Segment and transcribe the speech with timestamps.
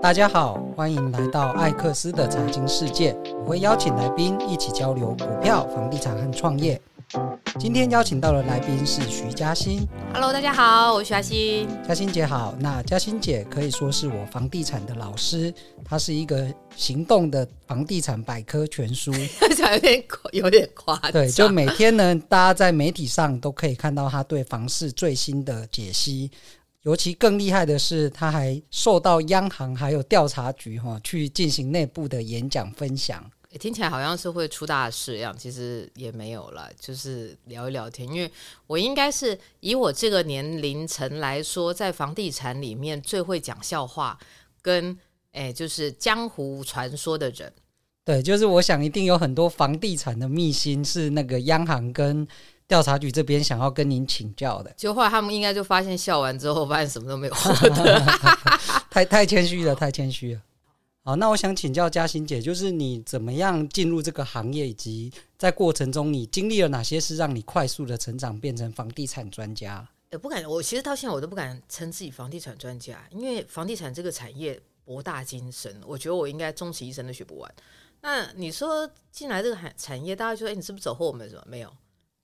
[0.00, 3.16] 大家好，欢迎来到艾克斯的财经世界。
[3.40, 6.80] 我会邀请来宾一起交流股票、房地产和创业。
[7.58, 9.84] 今天邀请到的来宾是徐嘉欣。
[10.14, 11.68] Hello，大家好，我是徐嘉欣。
[11.86, 12.54] 嘉欣姐好。
[12.60, 15.52] 那嘉欣姐可以说是我房地产的老师，
[15.84, 16.46] 她是一个
[16.76, 19.12] 行动的房地产百科全书，
[19.72, 21.10] 有点有点夸张。
[21.10, 26.30] 对，就每天呢，大家在媒体上都可以看到她对房市最新的解析。
[26.82, 33.30] 尤其更厉害的是，他还受到央行还有调查局哈去进行内部的演讲分享。
[33.58, 38.06] 听起来好像是会出大事一样，其实也没有了，就是聊一聊天。
[38.08, 38.30] 因为
[38.66, 44.18] 我应该是以我这个年龄层来说，在房地产里面最会讲笑话
[44.62, 44.96] 跟
[45.32, 47.52] 诶就是江湖传说的人。
[48.04, 52.26] 对，就是我想一定有很多房地产的秘辛是那个央行跟。
[52.68, 57.34] 调查局这边想要跟您请教的，就后来他们应该就发现笑完之后，发现什么都没有
[58.90, 60.42] 太太谦虚了，太谦虚了。
[61.02, 69.88] 好，那我想请教嘉欣姐，就是你怎么样进入这个行业，以及在过程中你经历了哪些事，让你快速的成长，变成房地产专家？
[70.10, 77.54] 也不敢，我其实到现在我都不敢称自己房地产专家，因为房地产这个产业博大精深，我觉得我应该终其一生都学不完。
[78.02, 81.26] 那你说进来这个产产业，大家就说，哎，你是不是走后门？
[81.30, 81.72] 什么没有？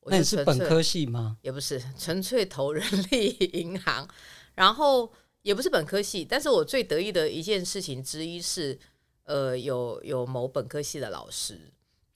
[0.06, 1.38] 那你是本科系吗？
[1.42, 4.06] 也不是，纯粹投人力银行，
[4.54, 5.10] 然后
[5.42, 6.26] 也不是本科系。
[6.28, 8.78] 但是我最得意的一件事情之一是，
[9.24, 11.58] 呃，有有某本科系的老师，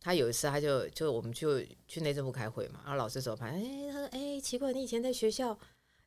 [0.00, 5.58] 他有一次他就就我们就去内政部开会嘛，然后老师走旁，哎，他说，哎，奇怪，你以前在学校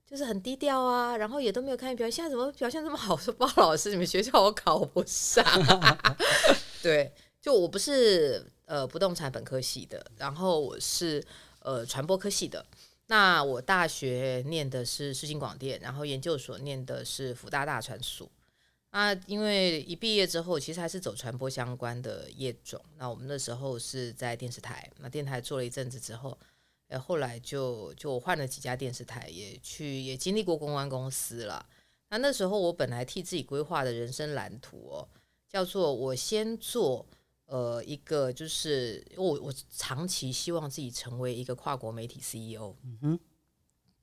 [0.06, 3.18] 就是很低调啊，然后也都没有看表现，现在怎么表现这么好？
[3.18, 5.44] 说包老师，你们学校我考不上。
[6.84, 11.26] 对，就我不是呃不动产本科系的，然后我是。
[11.62, 12.66] 呃，传播科系的，
[13.08, 18.30] 那我大学念的是世新广电，然后研究所念的是辅大大传所。
[18.90, 22.84] 啊，因为一毕业之后，其实还是走传播相关的业种。
[22.98, 26.38] 那我们那时候是在电视台，那电台做了一阵子之后，
[26.88, 31.66] 呃，后来就就换了几家电视台，也去也经历过公关公司了。
[32.10, 35.08] 那那时候我本来替自己规划的人生蓝图哦，
[35.48, 37.06] 叫做我先做。
[37.52, 42.74] 呃，一个就是我，我长期希望自己成为一个跨国媒体 CEO。
[42.86, 43.20] 嗯哼，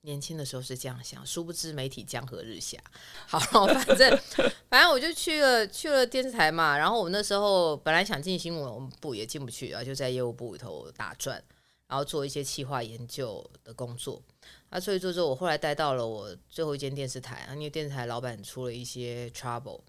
[0.02, 2.78] 年轻的时候是这样想，殊不知媒体江河日下。
[3.26, 4.20] 好，反正
[4.68, 6.76] 反正我就去了去了电视台嘛。
[6.76, 11.42] 然后我那时候本来想进新闻部，也进不去，然后就在业务部里头打转，
[11.86, 14.22] 然后做一些企划研究的工作。
[14.68, 19.80] 啊，所以做之后，我后来带到了我最后一间电视台，因为电视台老板出了一些 trouble，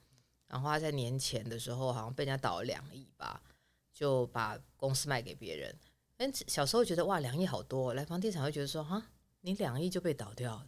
[0.49, 3.41] 然后他在年前的时候好像被人家倒了两亿吧。
[3.91, 5.75] 就把公司卖给别人。
[6.19, 7.93] 嗯，小时候觉得哇，两亿好多。
[7.93, 9.03] 来房地产会觉得说，哈，
[9.41, 10.65] 你两亿就被倒掉，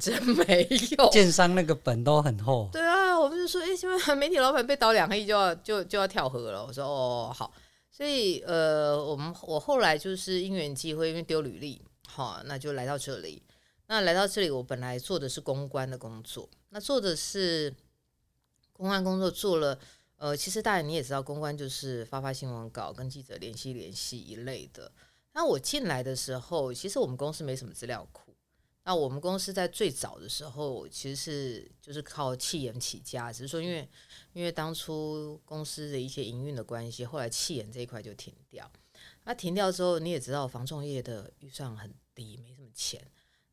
[0.00, 0.66] 真， 真没
[0.98, 1.08] 有。
[1.10, 2.68] 建商那个本都很厚。
[2.72, 6.66] 对啊，我们就说，哎，现在媒体老板被倒两亿就要就就要跳河了。
[6.66, 7.54] 我说，哦，好。
[7.92, 13.40] 所以，呃，我们我后来就是因缘际会，因为丢履历，好，那就来到这里。
[13.86, 17.72] 那来到这里，我本来做的是公关的工作，那做的是
[18.78, 19.76] 公关工作，做了。
[20.16, 24.90] 呃，其实大家你也知道，公关就是发发新闻稿、跟记者联系联系一类的。
[25.32, 28.32] 那我进来的时候，其实我们公司没什么资料库。
[28.84, 33.88] 那我们公司在最早的时候，其实是就是靠气研起家，只是说因为
[34.32, 38.70] 因为当初公司的一些营运的关系，后来气研这一块就停掉。
[39.24, 43.00] 那停掉之后，你也知道，防重业的预算很低，没什么钱。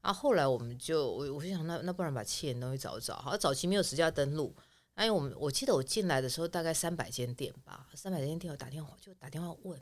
[0.01, 3.15] 啊，后来我们就我我就想，那那不然把气研东西找找。
[3.17, 4.55] 好像，早期没有实价登录。
[4.95, 9.79] 哎，我们我记得我进来的时候大概三百间店吧，三百间店我打电话就打电话问，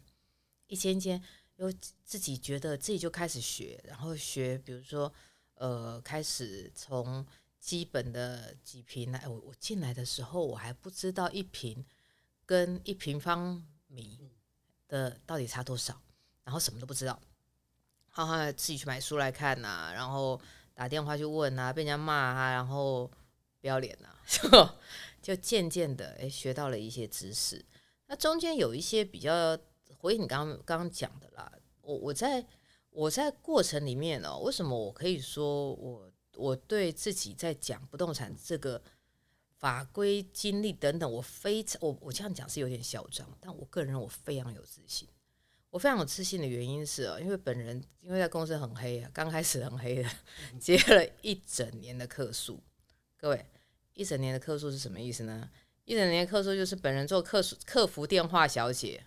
[0.65, 1.21] 一间间，
[1.57, 1.71] 又
[2.03, 5.13] 自己觉得自己就开始学，然后学，比如说
[5.53, 7.23] 呃，开始从
[7.59, 11.85] 基本的几坪来，我我进来的时候我还不知道一坪
[12.47, 14.31] 跟一平方米
[14.87, 16.01] 的到底差多少，
[16.43, 17.21] 然后什么都不知道，
[18.09, 20.41] 哈哈自己去买书来看呐、啊，然后
[20.73, 23.11] 打电话去问啊，被人家骂啊，然后。
[23.63, 24.09] 不要脸呐，
[25.23, 27.65] 就渐渐的诶学到了一些知识。
[28.05, 29.57] 那中间有一些比较
[29.97, 31.51] 回应你刚刚刚讲的啦。
[31.81, 32.45] 我我在
[32.89, 38.81] 我在过程里面呢，为什么我可以说我我对自己在讲不动产这个
[39.57, 45.07] 法规经历等等，我非常我我这样讲是有点嚣张，但我个人我非常有自信。
[45.69, 50.09] 我非常有自信的原因是啊，因为本人因为在公司很黑啊，刚开始很黑的，
[50.59, 52.61] 接了一整年的客诉，
[53.17, 53.45] 各位。
[53.93, 55.49] 一整年的客诉是什么意思呢？
[55.85, 59.03] 一整年的客诉就是本人做客客服电话小姐，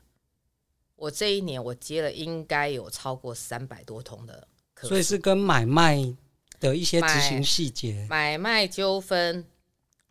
[0.94, 5.96] 我这一年我接了应该有超过三百多通的客诉，所以是跟买卖
[6.60, 9.44] 的一些执行细节、买卖纠纷、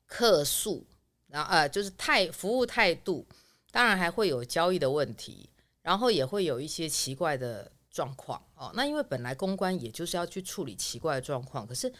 [0.05, 0.85] 客诉，
[1.27, 3.25] 然后呃，就是态服务态度，
[3.71, 5.49] 当然还会有交易的问题，
[5.81, 8.71] 然后也会有一些奇怪的状况哦。
[8.75, 11.91] 那因为本来公关也就是要去处理奇怪的状况，可是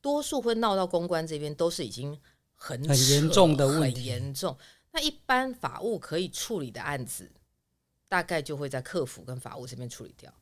[0.00, 2.18] 多数会闹到公关这边都是已经
[2.54, 4.56] 很很严重的问题，很严重。
[4.92, 7.30] 那一般法务可以处理的案子，
[8.08, 10.32] 大概就会在客服跟法务这边处理掉。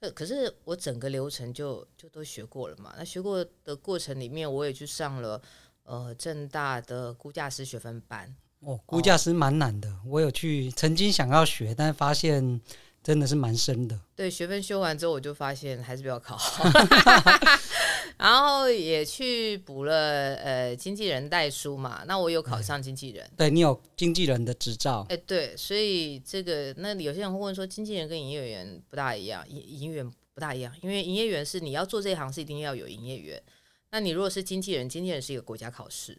[0.00, 2.94] 这可是我整个流程就就都学过了嘛。
[2.96, 5.40] 那学过的过程里面，我也去上了。
[5.84, 12.60] 呃，正大的估价师学分班哦，估价师蛮难的，哦，我有去曾经想要学，但发现
[13.02, 13.98] 真的是蛮深的。
[14.14, 16.36] 对，学分修完之后，我就发现还是不要考。
[18.18, 23.30] 然后也去补了呃经纪人代书嘛，那我有考上经纪人。
[23.36, 25.06] 对，你有经纪人的执照。
[25.08, 33.42] 哎，对，所以这个那有些人会问说，经纪人跟营业员不大一样，营营业员不大一样，因为营业员是你要做这一行是一定要有营业员。
[33.90, 36.18] 那你如果是经纪人，经纪人是一个国家考试。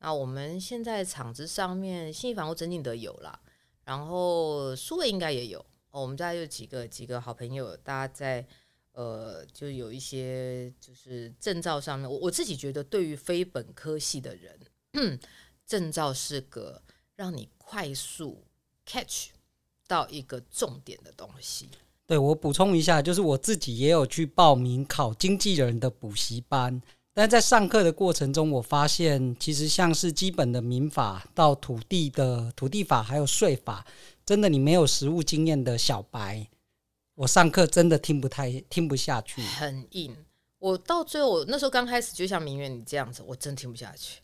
[0.00, 3.40] 那我们现在厂子上面，信义房屋曾经得有啦，
[3.84, 5.58] 然后数位应该也有。
[5.90, 8.46] 哦，我们家有几个几个好朋友，大家在
[8.98, 15.20] 呃，就有一些就是证照上面，我我自己觉得，对于非本科系的人，
[15.64, 16.82] 证照是个
[17.14, 18.42] 让你快速
[18.84, 19.28] catch
[19.86, 21.68] 到一个重点的东西。
[22.08, 26.82] 对，我补充一下，就是我自己也有去报名考经纪人的补习班。
[27.14, 33.86] 但在上课的过程中，我发现其实像是基本的民法到土地的土地法，还有税法，
[34.26, 36.48] 真的你没有实务经验的小白，
[37.18, 40.16] 我上课真的听不太听不下去，很硬。
[40.60, 44.20] 我到最后，我那时候刚开始就像明远你这样子，我真听不下去。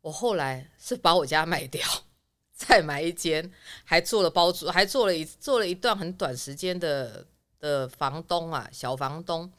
[0.00, 1.84] 我后来是把我家卖掉，
[2.54, 3.50] 再买一间，
[3.82, 7.26] 还做了包租，还做了一做了一段很短时间的
[7.58, 9.52] 的房东啊，小房东。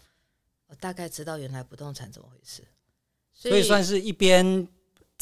[0.68, 2.66] 我大概知道原来不动产怎么回事，
[3.34, 4.66] 所以算是一边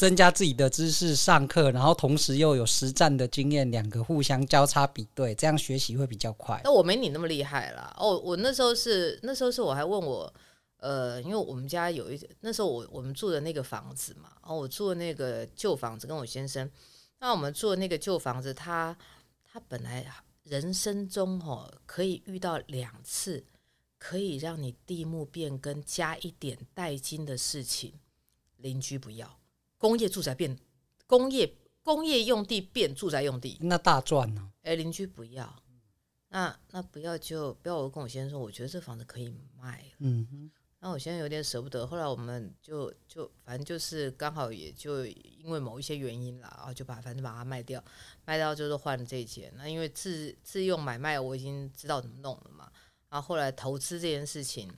[0.00, 6.58] 增加自己的知识上课，然后同时又有实战的经验，两个互相交叉比对，这样学习会比较快。
[6.64, 7.94] 那我没你那么厉害啦。
[7.98, 10.32] 哦，我那时候是那时候是我还问我，
[10.78, 16.70] 呃，因为我们家有一那时候我我们住的那个房子嘛，哦，我住的那个旧房子跟我先生，
[17.18, 18.96] 那我们住的那个旧房子，他
[19.52, 20.06] 他本来
[20.44, 23.44] 人生中哦可以遇到两次。
[24.02, 27.92] 可以让你地目变更加一点代金的事情，
[28.56, 29.38] 邻居不要，
[29.80, 30.58] 工业住宅变
[31.06, 34.52] 工业工业用地变住宅用地，那大赚呢？
[34.62, 35.62] 哎，邻居不要，
[36.28, 37.76] 那那不要就不要。
[37.76, 39.82] 我跟我先生说，我觉得这房子可以卖。
[40.00, 40.50] 嗯哼，
[40.80, 41.86] 那我现在有点舍不得。
[41.86, 47.82] 后来我们就就反正就是刚好也就因为某一些原因啦，然后就把反正把它卖掉，
[48.26, 49.50] 卖掉就是换了这一间。
[49.56, 52.70] 那因为自自用买卖，我已经知道怎么弄了嘛。
[53.08, 54.70] 然后后来投资这件事情，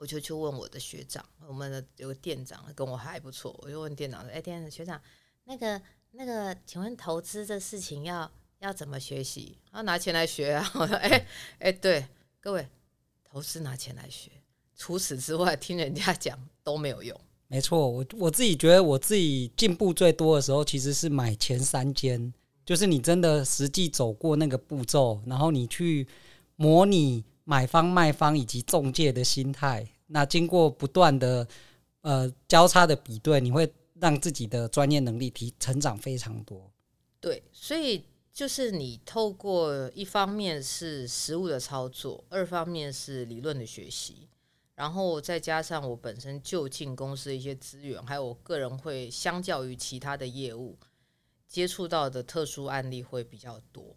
[0.00, 4.98] 我就去问我的学长，我们的有个店长跟我还不错，我就问店长说：“哎，店长学长，
[5.44, 5.78] 那个
[6.12, 9.58] 那个，请问投资这事情要要怎么学习？
[9.74, 11.26] 要拿钱来学啊？” 我说：“哎
[11.58, 12.08] 哎，对，
[12.40, 12.66] 各位，
[13.22, 14.30] 投资拿钱来学，
[14.74, 22.32] 除此之外，听人家讲都没有用。”没错，我我自己觉得我自己进步最多的时候，其实是买前三间，
[22.64, 26.08] 就是你真的实际走过那个步骤，然后你去
[26.56, 27.22] 模拟。
[27.44, 31.46] 买方、卖方以及中介的心态，那经过不断的
[32.02, 36.70] 呃交叉的比对，你会让自己的专业能力提成长非常多。
[37.20, 44.28] 对，所以就是你透过一方面是实务的操作，二方面是理论的学习，
[44.74, 50.78] 然后再加上我本身就近公司的一些资源，还有我个人会相较于其他的业务
[51.46, 53.96] 接触到的特殊案例会比较多。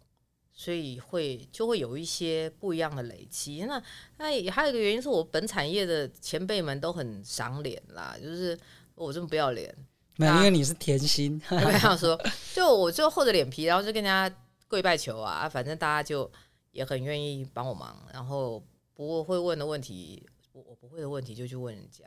[0.56, 3.62] 所以会就会有一些不一样的累积。
[3.64, 3.82] 那
[4.18, 8.58] 那还有一个原因是我本产业的前辈们都很赏脸啦，就是
[8.94, 9.74] 我这么不要脸，
[10.16, 11.42] 没有，因为你是甜心。
[11.50, 12.18] 没有 说，
[12.54, 14.32] 就我就厚着脸皮，然后就跟人家
[14.68, 16.30] 跪拜求啊，反正大家就
[16.70, 18.62] 也很愿意帮我忙，然后
[18.94, 22.04] 不过会问的问题，我我不会的问题就去问人家。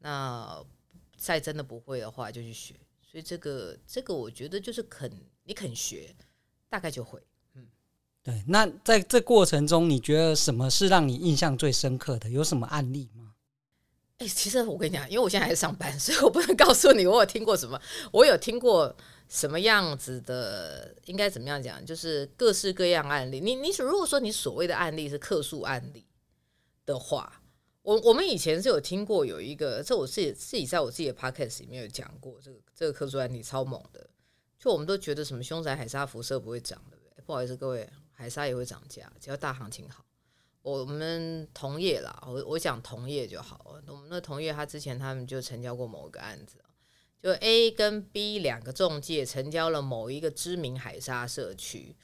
[0.00, 0.60] 那
[1.16, 2.74] 再真的不会的话就去学。
[3.00, 5.10] 所以这个这个我觉得就是肯
[5.44, 6.14] 你肯学，
[6.68, 7.22] 大概就会。
[8.26, 12.28] 对，那在这过程中，你觉得什么是让你印象最深刻的？
[12.28, 13.34] 有什么案例吗？
[14.18, 17.80] 哎、其实我跟你讲，因为我现在还在上班，所以我不能告诉你我有听过什么。
[18.10, 18.92] 我有听过
[19.28, 21.86] 什么样子的，应该怎么样讲？
[21.86, 23.38] 就是各式各样案例。
[23.38, 26.04] 你你如果说你所谓的案例是客诉案例
[26.84, 27.40] 的话，
[27.82, 34.04] 我我们以前是有听过有一个，这我自己自己在我自己的 podcast 里面有讲过，这个这个客诉案例超猛的，
[34.58, 37.22] 就我们都觉得什么凶宅海沙辐射不会涨，对不对？
[37.24, 37.88] 不好意思，各位。
[38.16, 40.02] 海沙也会涨价，只要大行情好。
[40.62, 43.84] 我们同业啦，我我讲同业就好了。
[43.86, 46.56] 我们的同业，他之前他们就成交过某个案子，
[47.22, 51.94] 就 A 跟 B 两个中介成交了某一个知名海沙社区，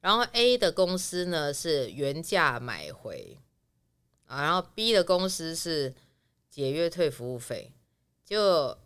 [0.00, 3.38] 然后 A 的公司呢是原价买回
[4.26, 5.92] 啊，然后 B 的公司是
[6.48, 7.72] 解约退服务费，
[8.24, 8.78] 就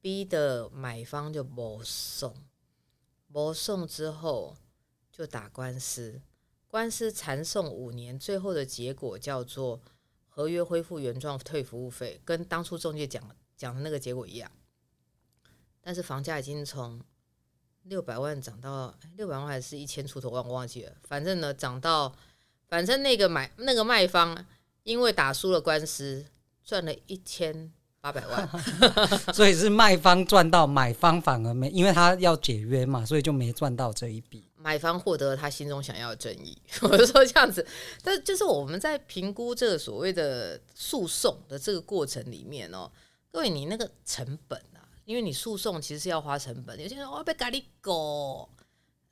[0.00, 2.36] B 的买方就没送，
[3.26, 4.56] 没送之后
[5.20, 6.18] 就打官司，
[6.66, 9.78] 官司缠讼五年，最后的结果叫做
[10.26, 13.22] 合约恢复原状退服务费，跟当初中介讲
[13.54, 14.50] 讲的那个结果一样。
[15.82, 16.98] 但是房价已经从
[17.82, 20.92] 六百万涨到六百万还是一千出头万，我忘记了。
[21.02, 22.16] 反正呢，涨到
[22.66, 24.46] 反正那个买那个卖方
[24.84, 26.24] 因为打输了官司，
[26.64, 28.48] 赚了一千八百万，
[29.34, 34.49] 所以是卖方赚到，买方反而没，因为他要解约嘛，所以就没赚到这一笔。
[34.60, 37.66] 买方获得了他心中想要的正义， 我就说这样子。
[38.02, 42.90] 但就是我们在评估这个所谓的诉讼的这个过程里面哦，
[43.30, 44.86] 各位你那个成本啊。
[45.06, 48.48] 因为你诉讼其实是要花成本，有些人说我要被咖喱狗，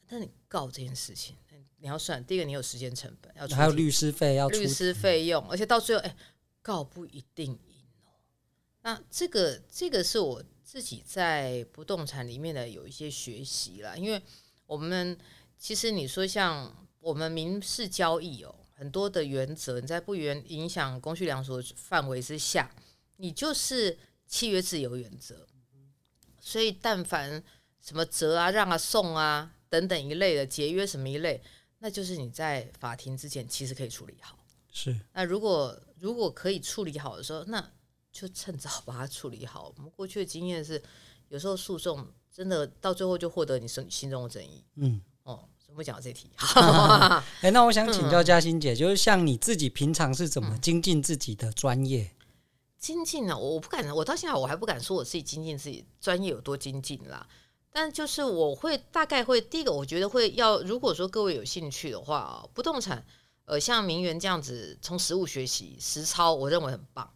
[0.07, 1.35] 但你告这件事情，
[1.79, 6.17] 你要算第一个，你有时间成本，要还有律师费要律师费用，而且到最后，哎，
[6.63, 8.15] 告不一定赢哦。
[8.83, 14.23] 那这个这个是我自己在不动产里面的有一些学习啦，因为
[14.69, 15.19] 我们
[15.59, 22.71] 其实你说像我们民事交易哦，很多的原则，你在不原影响公序良俗范围之下，
[23.17, 25.47] 你就是契约自由原则。
[26.39, 27.43] 所以，但凡
[27.81, 31.43] 什么折啊、让啊、送啊等等一类的节约什么一类，
[31.79, 34.39] 那就是你在法庭之前其实可以处理好。
[34.71, 34.95] 是。
[35.15, 37.73] 那如果如果可以处理好的时候，那
[38.13, 39.73] 就趁早把它处理好。
[39.77, 40.83] 我们过去的经验是，
[41.29, 42.07] 有时候诉讼
[42.39, 44.63] 真的到最后就获得你心心中的正义。
[44.77, 45.01] 嗯。
[45.25, 46.31] 哦，怎么讲到这题？
[47.43, 52.05] 哎，那我想请教嘉欣姐，就是像你自己平常是怎么精进自己的专业？
[52.05, 52.15] 嗯
[52.79, 53.37] 精进啊？
[53.37, 57.27] 我不敢，我到现在我还不敢说我自己精进自己专业有多精进啦。
[57.73, 63.05] 但就是我会大概会第一个，我觉得会要，如果说各位有兴趣的话啊，不动产，
[63.47, 67.13] 呃，像名媛这样子从实物学习实操，我认为很棒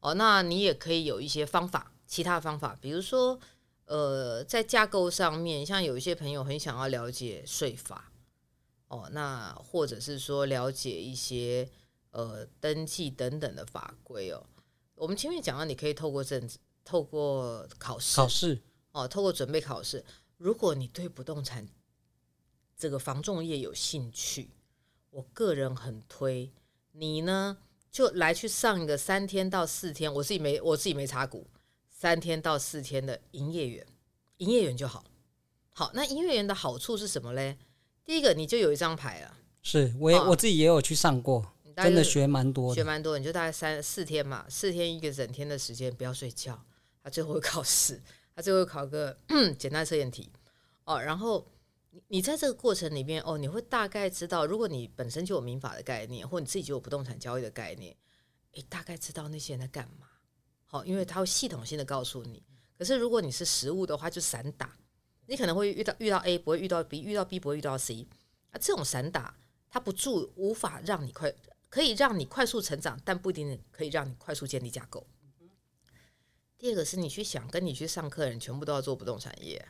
[0.00, 0.12] 哦。
[0.12, 3.40] 那你也可以有一些方法，其他方法，比如说
[3.86, 8.12] 呃，在架构上面，像有一些朋友很想要了解税法
[8.88, 11.68] 哦，那或者是说了解一些
[12.10, 14.44] 呃登记等等的法规哦。
[14.94, 18.62] 我们前面讲到，你可以透过政治，透过考试，考试
[18.92, 20.04] 哦，透过准备考试。
[20.36, 21.68] 如果你对不动产
[22.76, 24.50] 这个房仲业有兴趣，
[25.10, 26.52] 我个人很推
[26.92, 27.58] 你呢，
[27.90, 31.46] 就来去上一个三天到四天，我自己没我自己没查股，
[31.98, 33.86] 三天到四天的营业员，
[34.36, 35.02] 营业员就好。
[35.72, 37.56] 好，那营业员的好处是什么嘞？
[38.04, 39.38] 第一个，你就有一张牌了。
[39.62, 41.54] 是，我也、哦、我自己也有去上过。
[41.76, 46.62] 真的学蛮多，学蛮多，你就大概三四天嘛，四天一个整天的时间，不要睡觉。
[47.02, 48.02] 他最后会考试，
[48.34, 49.18] 他最后会考个
[49.58, 50.30] 简单测验题
[50.84, 51.00] 哦。
[51.00, 51.46] 然后
[52.08, 57.96] 你在这个过程里面哦，你会大概知道，如果你本身就有民法的概念，或你自己就有不动产交易的概念，
[58.52, 60.06] 你，大概知道那些人在干嘛。
[60.78, 62.42] 好，因为它会系统性的告诉你。
[62.78, 64.76] 可是如果你是实物的话，就散打，
[65.26, 68.06] 你可能会遇到遇到 A，不会遇到 B，遇到 B 不会遇到 C。
[68.50, 69.36] 啊，这种散打，
[69.70, 71.32] 它不助，无法让你快。
[71.68, 75.04] 可以让你快速成长，但不一定可以让你快速建立架构。
[76.56, 79.62] 第二个是你去想，跟你去上课的人全部都要做不动产业，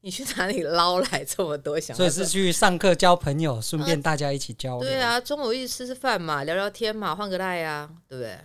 [0.00, 1.96] 你去哪里捞来这么多想？
[1.96, 4.88] 所以是去上课交朋友，顺便大家一起交流。
[4.88, 8.40] 对啊，中午一起吃吃饭嘛，聊聊天嘛，换个赖啊，对不对？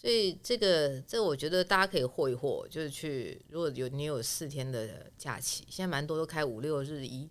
[0.00, 7.30] 所以这个这个，我觉得大家可以霍一霍，就是去，如果有你有四天的假期，现在蛮多都开五六日一。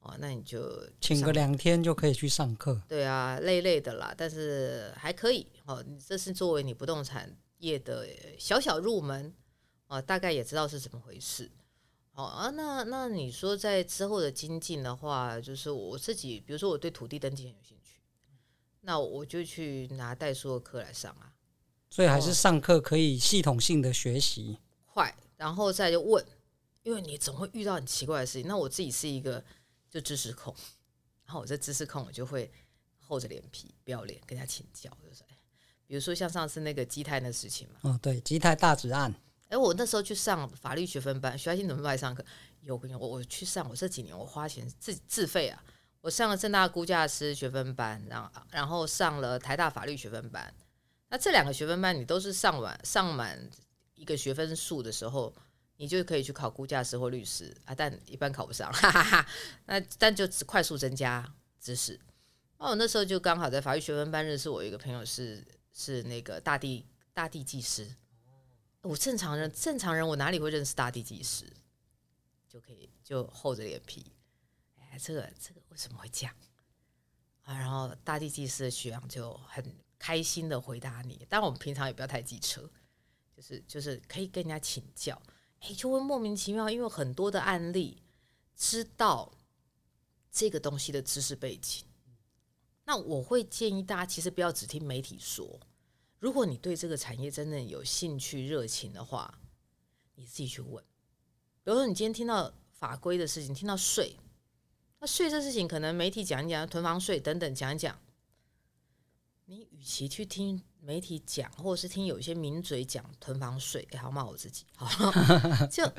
[0.00, 2.80] 哦，那你就请个两天就可以去上课。
[2.88, 5.46] 对啊，累累的啦，但是还可以。
[5.66, 9.34] 哦，你这是作为你不动产业的小小入门，
[9.88, 11.50] 哦，大概也知道是怎么回事。
[12.12, 18.00] 哦啊，那那你说在之后的精进的话，就是我自己，比如说我对土地登记很有兴趣，
[18.80, 21.34] 那我就去拿代书的课来上啊。
[21.90, 26.24] 所以还是上课可以系统性的学习，快，然后再就问，
[26.82, 28.46] 因为你总会遇到很奇怪的事情。
[28.48, 29.44] 那我自己是一个。
[29.90, 30.54] 就知识控，
[31.24, 32.52] 然后我这知识控，我就会
[32.98, 35.22] 厚着脸皮不要脸跟他请教，就是，
[35.86, 39.14] 比如说像上次那个基泰那事情嘛，哦，对，基泰大直案，
[39.48, 42.22] 哎，我那时候去上法律学分班，徐爱新怎么来上课？
[42.60, 45.64] 有我我去上，我这几年我花钱自自费啊，
[46.02, 50.52] 我上了正大估价师学分班，然后然后上了台大法律学分班，
[51.08, 53.38] 那这两个学分班你都是上完上满
[53.94, 55.34] 一个学分数的时候。
[55.80, 59.28] 你就可以去考估价师或律师啊，但一般考不上，哈哈哈。
[59.66, 61.96] 那但就只快速增加知识。
[62.56, 67.94] 哦，那时候就刚好在法律学分班认识我一个朋友是，是那个大地大地技师。
[68.82, 71.44] 我正常人，正常人我哪里会认识大地技师？
[72.48, 74.10] 就可以就厚着脸皮，
[74.80, 76.34] 哎，这个这个为什么会这样
[77.44, 77.56] 啊？
[77.56, 79.64] 然后大地技师的学长就很
[79.98, 82.70] 开心的回答你，但我们平常也不要太机车，
[83.36, 85.20] 就是就是可以跟人家请教，
[85.60, 88.02] 哎，就会莫名其妙，因为很多的案例
[88.56, 89.32] 知道
[90.30, 91.84] 这个东西的知识背景。
[92.84, 95.60] 那我会建议大家，其实不要只听媒体说。
[96.18, 99.38] 如果你对这个产业真的有兴趣、热情的话，
[100.14, 100.82] 你自己去问。
[101.62, 104.16] 比如说，你今天听到法规的事情，听到税，
[105.00, 108.00] 那税这事情可能媒体讲一讲，囤房税等等讲一讲。
[109.50, 114.86] 你与其去听媒体讲，或者是听有一些名嘴讲囤房税，也好骂我自己，好，
[115.72, 115.90] 就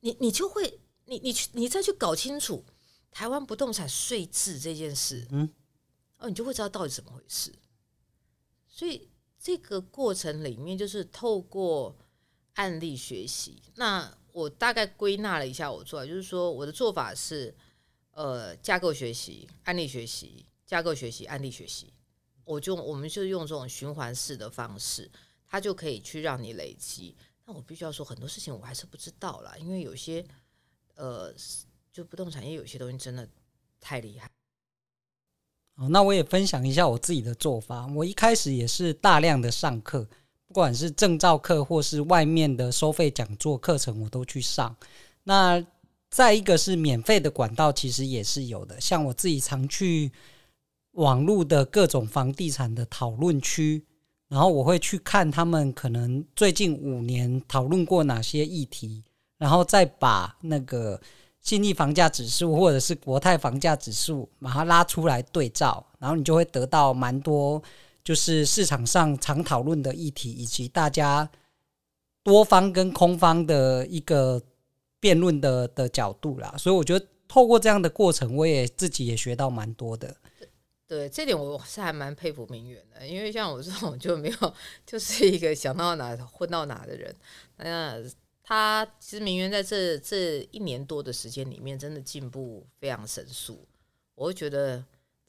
[0.00, 2.64] 你你就会，你你去你再去搞清楚
[3.10, 5.52] 台湾不动产税制这件事，嗯。
[6.18, 7.54] 哦，你就会知道到底怎么回事。
[8.66, 9.06] 所以
[9.38, 11.94] 这个过程里面，就是透过
[12.54, 13.60] 案例学习。
[13.74, 17.54] 那我大概归纳了一下，我做的就是说，我的做法是，
[18.12, 21.92] 呃，架构学习、案例学习、架构学习、案例学习。
[22.46, 25.10] 我就我们就用这种循环式的方式，
[25.46, 27.14] 它就可以去让你累积。
[27.44, 30.24] 那我必须要说，很多事情我还是不知道啦，因为有些，
[30.94, 31.34] 呃，
[31.92, 33.28] 就不动产业有些东西真的
[33.80, 34.30] 太厉害。
[35.74, 37.86] 哦，那我也分享一下我自己的做法。
[37.88, 40.08] 我一开始也是大量的上课，
[40.46, 44.74] 不管是证照课或是外面的收费讲座课程，我都去上。
[45.24, 45.64] 那
[46.08, 48.80] 再一个是免费的管道，其实也是有的。
[48.80, 50.10] 像我自己常去
[50.96, 53.82] 网络的各种房地产的讨论区，
[54.28, 59.02] 然后我会去看他们可能最近五年讨论过哪些议题，
[59.38, 61.00] 然后再把那个。
[61.38, 67.62] 信义房价指数或者是国泰房价指数，把它拉出来对照，然后你就会得到蛮多，
[68.02, 71.30] 就是市场上常讨论的议题，以及大家
[72.24, 74.42] 多方跟空方的一个
[74.98, 76.52] 辩论的的角度啦。
[76.58, 80.16] 所以我觉得透过这样的过程，我也自己也学到蛮多的。
[80.86, 84.54] 对，这点我是还蛮佩服明远的，因为像我这种就没有，
[84.86, 87.14] 就是一个想到哪混到哪的人，
[87.56, 88.02] 那。
[88.48, 93.66] 他其实明媛在这这一年多的时间里面，真的进步非常神速。
[94.14, 94.84] 我会觉得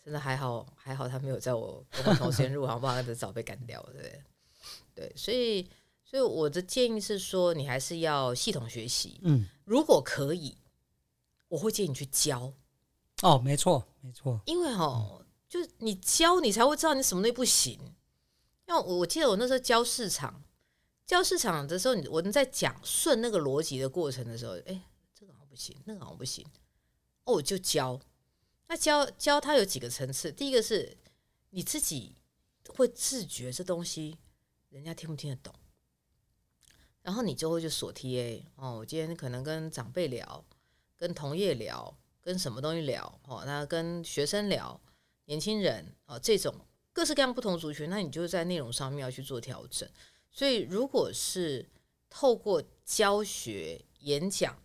[0.06, 4.24] 真的还好，还好他没有在我跟我同时间入行， 不然他早被干掉了，对不对？
[4.94, 5.68] 对，所以
[6.06, 9.20] 所以我的建议是说，你还是要系统学习。
[9.24, 10.56] 嗯，如果可以，
[11.48, 12.54] 我会建议你去教。
[13.24, 14.40] 哦，没错，没错。
[14.46, 17.80] 因为哦，就是你教，你才会知道你什么东西不行。
[18.68, 20.44] 因为我我记得我那时候教市场。
[21.06, 24.82] 教市场的时候，我们在讲顺那个逻辑的过程的时候，哎，
[25.16, 26.46] 这个好像不行，那个好像不行，
[27.24, 27.98] 哦，就教。
[28.68, 30.98] 那教教它有几个层次，第一个是
[31.52, 32.14] 你自己
[32.76, 34.18] 会自觉这东西
[34.68, 35.56] 人家听不听得懂，
[37.04, 38.80] 然后你就会去锁 TA 哦。
[38.80, 40.44] 我今天可能跟长辈聊，
[40.98, 44.78] 跟同业聊，跟什么东西聊哦，那跟学生聊，
[45.28, 46.54] 年轻人哦，这种
[46.92, 49.88] 各式各样不同族群，那你就在内容上面要去做调整。
[50.32, 51.70] 所以，如果是
[52.10, 54.58] 透过教学、演讲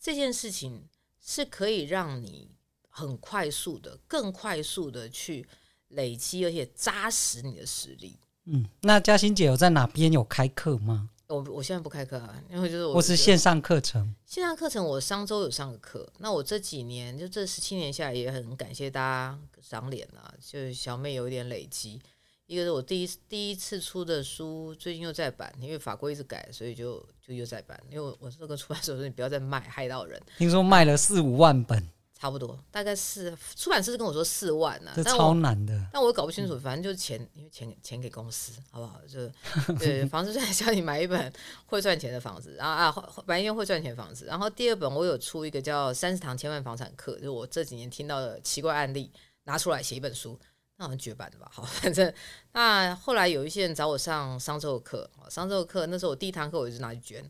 [0.00, 0.88] 这件事情，
[1.20, 2.50] 是可以让你
[2.88, 5.46] 很快速的、更快速的去
[5.88, 8.18] 累积，而且扎实你的实力。
[8.44, 11.10] 嗯，那嘉欣姐有在哪边有开课吗？
[11.26, 14.14] 我我现在不开课啊，因为就是我，是线上课程。
[14.26, 16.06] 线上课程，我上周有上个课。
[16.18, 22.00] 那我这几年就这十七年下来，也很感谢大家赏脸啊，就是小妹有一点累积。
[22.46, 27.80] 一个是我第一第一次出的书，最近又再版，因为法规一直改，所以就就又再版。
[27.90, 30.20] 因为我这个出版社说，你不要再卖，害到人。
[30.36, 31.88] 听说卖了四五万本，
[32.24, 35.74] 差不多，大概是出版社是跟我说四万呢、啊，这超难的。
[35.74, 38.98] 但我，但我搞不清楚，反正就是钱，因为钱钱给公司，好不好？
[39.06, 39.30] 就
[39.78, 41.30] 对， 房子虽然叫你买一本
[41.66, 44.24] 会赚钱的房子，然后啊买一间会赚钱的房子。
[44.24, 50.40] 然后第二本我有出一个叫《三十堂千万房产课》，就是我这几年听到的奇怪案例，拿出来写一本书。
[50.76, 51.50] 那好像绝版的吧？
[51.52, 52.10] 好，反正
[52.52, 57.22] 那后来有一些人找我上商周的课，商周的课那时候我第一堂课我就拿去捐，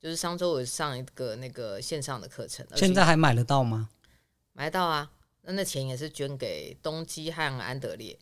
[0.00, 2.66] 就是商周我上一个那个线上的课程。
[2.74, 3.90] 现在还买得到吗？
[4.60, 8.14] 买到啊，那那钱也是捐给东基和安德烈。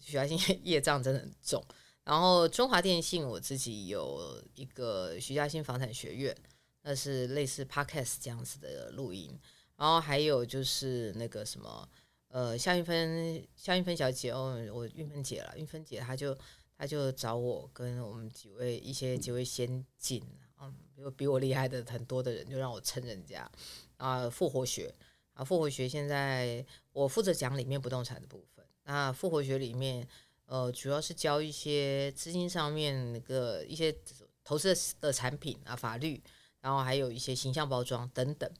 [0.00, 1.62] 徐嘉欣业障真的很重。
[2.02, 6.34] 然后中华电信我自己有一个徐嘉欣房产学院，
[6.80, 9.38] 那是类似 Podcast 这样子的录音。
[9.76, 11.86] 然后还有就是那个什么。
[12.28, 16.34] 呃，夏韵芬，夏韵芬小姐哦，我韵芬姐了，韵芬姐她就
[16.78, 20.24] 她就找我跟我们几位一些几位先进，
[20.58, 23.46] 嗯，比我比我厉害的很多的人，就让我称人家
[23.98, 24.90] 啊，复活学
[25.34, 30.06] 啊，复活学现在我负责讲里面不动产的部分，那复活学里面
[30.46, 33.94] 呃主要是教一些资金上面那个一些
[34.44, 36.22] 投资的产品啊，法律，
[36.60, 38.50] 然后还有一些形象包装等等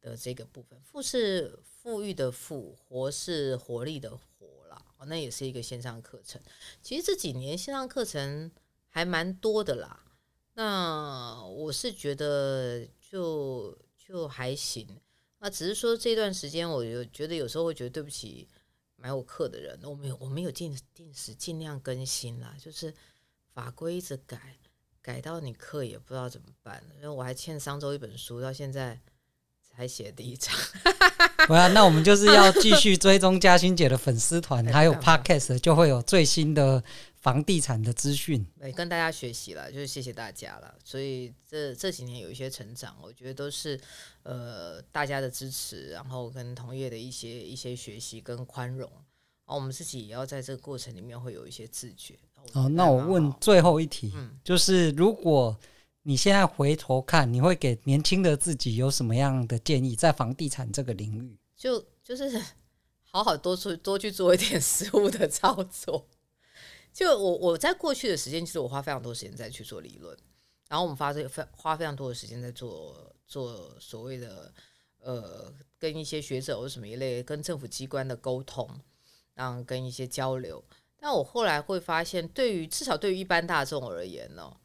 [0.00, 0.80] 的这个部分。
[0.82, 6.40] 富是富裕的富，活是活力的活啦，那也是一个线上课程。
[6.80, 8.50] 其实这几年线上课程
[8.88, 10.00] 还蛮多的啦。
[10.54, 14.88] 那我是觉得就就还行。
[15.44, 18.48] 那只是说这段时间，我有觉得有时候会觉得对不起
[18.96, 22.90] 买我课的人，我没有我没有定定时尽量更新啦，就是
[23.52, 24.56] 法规一直改，
[25.02, 26.82] 改到你课也不知道怎么办。
[26.96, 28.98] 因为我还欠商周一本书，到现在
[29.62, 30.50] 才写第一章。
[31.46, 36.82] 对啊，那我们就是要继续 追踪嘉欣姐的粉丝团，还有 Podcast，就会有最新的。
[37.24, 40.74] 房地产的资讯，对，跟大家学习了，就是谢谢大家了。
[40.84, 43.80] 所以这这几年有一些成长，我觉得都是
[44.24, 52.14] 呃大家的支持，然后跟同业的一些一些学习跟宽容，然后我们自己也要在这个过程里面会有一些自觉。
[52.52, 55.58] 哦，那我问最后一题，嗯，就是如果
[56.02, 59.96] 你现在回头看，你会给年轻的自己有什么样的建议？
[59.96, 62.38] 在房地产这个领域，就就是
[63.00, 66.06] 好好多出多去做一点实物的操作。
[66.94, 70.16] 就我我在过去的时间，其实我花非常多时间在去做理论，
[70.68, 74.54] 然后我们发这非花非常多的时间在做做所谓的
[75.00, 78.70] 呃跟一些学者或什么一类跟政府机关的沟通，
[79.34, 80.64] 然后跟一些交流。
[80.96, 84.56] 但我后来会发现，对于至少对于一般大众而言呢，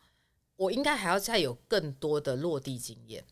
[0.56, 3.26] 我应该还要再有更多的落地经验。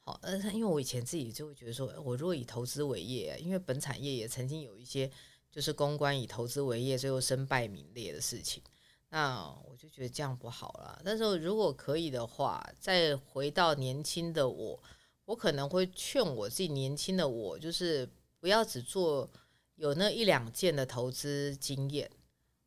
[0.00, 5.08] 好，呃，因为我以前自己就会觉得说，我如果以投资为业，因为本产业也曾经有一些。
[5.50, 8.62] 就是公关以投资为业，最后身败名裂的事情，
[9.08, 11.00] 那我就觉得这样不好了。
[11.04, 14.82] 但是如果可以的话，再回到年轻的我，
[15.24, 18.08] 我可能会劝我自己年轻的我，就是
[18.38, 19.28] 不要只做
[19.76, 22.10] 有那一两件的投资经验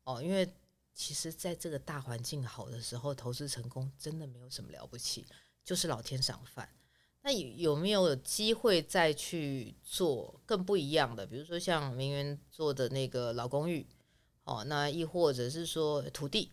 [0.04, 0.48] 哦，因为
[0.92, 5.24] 其实在这个大环境好的时候，投资成功真的没有什么了不起，
[5.64, 6.68] 就是老天赏饭。
[7.24, 11.24] 那有没有机会再去做更不一样的？
[11.24, 13.86] 比如说像名媛做的那个老公寓，
[14.44, 16.50] 哦，那亦或者是说土地，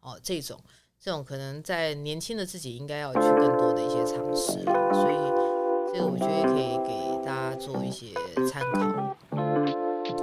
[0.00, 0.58] 哦，这种
[0.98, 4.72] 这种可能在年轻的自己应该要去更多的一些尝试了。
[4.94, 8.14] 所以这个我觉得可以给大家做一些
[8.50, 9.14] 参考。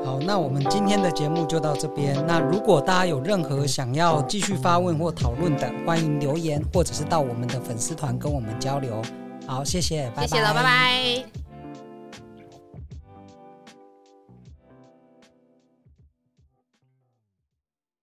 [0.04, 2.16] 好，那我们今天的节目就到这边。
[2.26, 9.00] 那如果大家有任何想要继续发问或讨论的，欢迎留言或者是到我们的粉丝团跟我们交流。
[9.50, 10.64] 好，谢谢，谢谢了，拜拜。
[10.64, 11.39] 拜拜。